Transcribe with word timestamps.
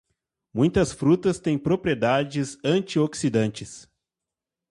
Muitas 0.51 0.91
frutas 0.91 1.39
têm 1.39 1.59
propriedades 1.59 2.57
antioxidantes. 2.63 3.87